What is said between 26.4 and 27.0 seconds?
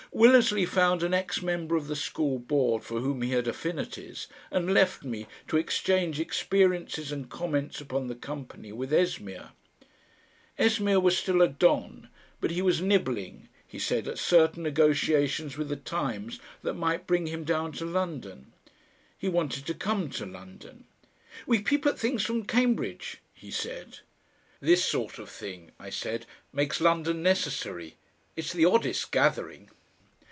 "makes